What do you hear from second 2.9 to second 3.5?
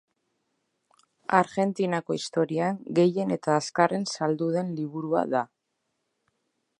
gehien